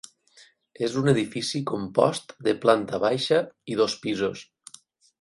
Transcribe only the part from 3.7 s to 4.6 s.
i dos pisos.